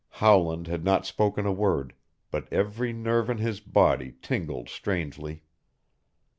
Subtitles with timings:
[0.09, 1.93] Howland had not spoken a word,
[2.31, 5.43] but every nerve in his body tingled strangely.